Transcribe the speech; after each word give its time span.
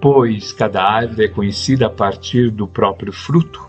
Pois 0.00 0.50
cada 0.52 0.82
árvore 0.82 1.26
é 1.26 1.28
conhecida 1.28 1.86
a 1.86 1.90
partir 1.90 2.50
do 2.50 2.66
próprio 2.66 3.12
fruto, 3.12 3.68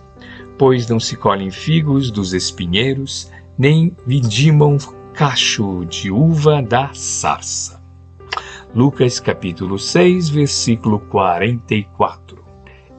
pois 0.58 0.88
não 0.88 0.98
se 0.98 1.17
colhem 1.17 1.51
figos 1.51 2.09
dos 2.09 2.33
espinheiros, 2.33 3.30
nem 3.58 3.96
vindimam 4.08 4.78
cacho 5.14 5.86
de 5.86 6.09
uva 6.09 6.62
da 6.62 6.90
sarça. 6.94 7.82
Lucas 8.73 9.20
capítulo 9.20 9.78
6, 9.78 10.30
versículo 10.30 11.00
44. 11.00 12.41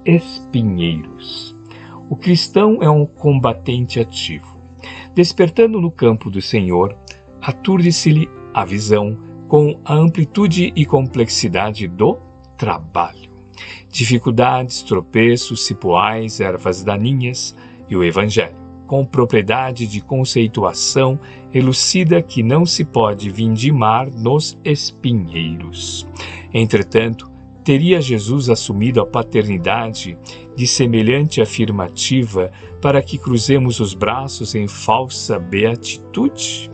Espinheiros. 0.05 1.57
O 2.11 2.17
cristão 2.17 2.83
é 2.83 2.91
um 2.91 3.07
combatente 3.07 3.99
ativo. 3.99 4.61
Despertando 5.15 5.81
no 5.81 5.91
campo 5.91 6.31
do 6.31 6.43
Senhor, 6.43 6.95
aturde-se-lhe 7.41 8.29
a 8.53 8.67
visão 8.67 9.17
com 9.49 9.81
a 9.87 9.95
amplitude 9.95 10.71
e 10.77 10.85
complexidade 10.85 11.89
do 11.89 12.19
trabalho. 12.63 13.33
Dificuldades, 13.91 14.83
tropeços, 14.83 15.67
cipoais, 15.67 16.39
ervas 16.39 16.85
daninhas 16.85 17.57
e 17.89 17.97
o 17.97 18.05
Evangelho, 18.05 18.55
com 18.87 19.05
propriedade 19.05 19.85
de 19.85 20.01
conceituação 20.01 21.19
elucida 21.53 22.23
que 22.23 22.41
não 22.41 22.65
se 22.65 22.85
pode 22.85 23.31
vindimar 23.31 24.09
nos 24.09 24.57
espinheiros. 24.65 26.07
Entretanto, 26.55 27.29
teria 27.65 28.01
Jesus 28.01 28.49
assumido 28.49 29.01
a 29.01 29.07
paternidade 29.07 30.17
de 30.55 30.67
semelhante 30.69 31.43
afirmativa 31.43 32.53
para 32.81 33.03
que 33.03 33.19
cruzemos 33.19 33.81
os 33.81 33.93
braços 33.93 34.55
em 34.55 34.69
falsa 34.69 35.37
beatitude? 35.37 36.71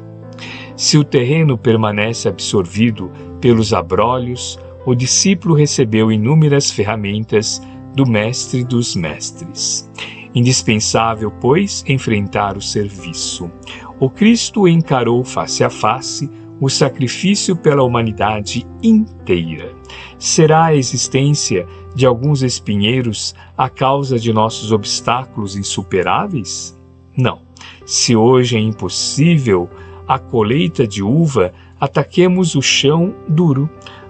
Se 0.77 0.99
o 0.99 1.03
terreno 1.03 1.57
permanece 1.57 2.29
absorvido 2.29 3.11
pelos 3.41 3.73
abrolhos, 3.73 4.59
o 4.87 4.95
discípulo 4.95 5.55
recebeu 5.55 6.11
inúmeras 6.11 6.71
ferramentas 6.71 7.61
do 7.95 8.07
Mestre 8.07 8.65
dos 8.65 8.95
Mestres. 8.95 9.91
Indispensável, 10.35 11.31
pois, 11.31 11.85
enfrentar 11.87 12.57
o 12.57 12.63
serviço. 12.63 13.51
O 13.99 14.09
Cristo 14.09 14.69
encarou 14.69 15.25
face 15.25 15.65
a 15.65 15.71
face 15.71 16.31
o 16.61 16.69
sacrifício 16.69 17.57
pela 17.57 17.83
humanidade 17.83 18.67
inteira. 18.83 19.73
Será 20.19 20.67
a 20.67 20.75
existência 20.75 21.67
de 21.95 22.05
alguns 22.05 22.43
espinheiros 22.43 23.35
a 23.57 23.69
causa 23.69 24.19
de 24.19 24.33
nossos 24.33 24.73
obstáculos 24.73 25.57
insuperáveis? 25.57 26.77
Não. 27.17 27.41
Se 27.85 28.15
hoje 28.15 28.57
é 28.57 28.61
impossível 28.61 29.69
a 30.07 30.19
colheita 30.19 30.87
de 30.87 31.03
uva, 31.03 31.53
ataquemos 31.81 32.55
o 32.55 32.63
chão 32.63 33.15
duro, 33.29 33.69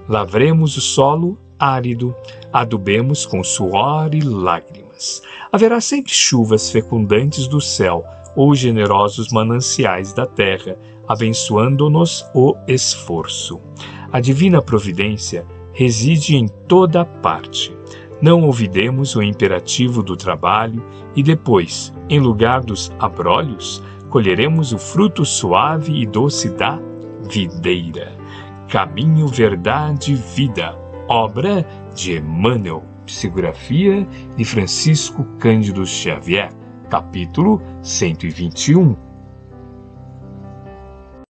lavremos 0.09 0.77
o 0.77 0.81
solo 0.81 1.39
árido, 1.59 2.14
adubemos 2.53 3.27
com 3.27 3.42
suor 3.42 4.14
e 4.14 4.20
lágrimas. 4.20 5.23
Haverá 5.51 5.81
sempre 5.81 6.12
chuvas 6.12 6.70
fecundantes 6.70 7.47
do 7.47 7.61
céu 7.61 8.05
ou 8.36 8.55
generosos 8.55 9.33
mananciais 9.33 10.12
da 10.12 10.25
terra, 10.25 10.79
abençoando-nos 11.06 12.25
o 12.34 12.55
esforço. 12.69 13.61
A 14.12 14.20
divina 14.20 14.62
providência 14.62 15.45
reside 15.73 16.36
em 16.36 16.47
toda 16.47 17.05
parte. 17.05 17.77
Não 18.20 18.42
ouvidemos 18.45 19.14
o 19.14 19.23
imperativo 19.23 20.03
do 20.03 20.17
trabalho 20.17 20.84
e 21.14 21.23
depois, 21.23 21.92
em 22.09 22.19
lugar 22.19 22.62
dos 22.62 22.92
abrolhos, 22.98 23.83
colheremos 24.11 24.73
o 24.73 24.79
fruto 24.79 25.25
suave 25.25 25.92
e 26.01 26.06
doce 26.06 26.48
da 26.51 26.81
videira. 27.31 28.17
Caminho, 28.69 29.27
Verdade, 29.27 30.14
Vida, 30.14 30.77
obra 31.08 31.66
de 31.94 32.19
Emmanuel, 32.19 32.84
psicografia 33.06 34.06
de 34.36 34.44
Francisco 34.44 35.24
Cândido 35.38 35.86
Xavier, 35.86 36.50
capítulo 36.91 37.62
121 37.83 39.08